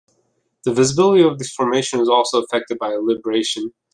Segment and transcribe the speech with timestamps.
[0.63, 3.71] The visibility of this formation is also affected by libration.